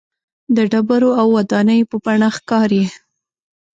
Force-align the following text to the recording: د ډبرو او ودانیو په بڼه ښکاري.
د 0.55 0.57
ډبرو 0.71 1.09
او 1.21 1.27
ودانیو 1.37 1.89
په 1.91 1.97
بڼه 2.05 2.29
ښکاري. 2.37 2.83